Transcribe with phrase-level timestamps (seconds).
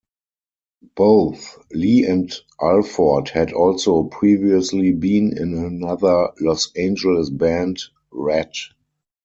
[0.95, 8.55] Both Lee and Alford had also previously been in another Los Angeles band, Ratt.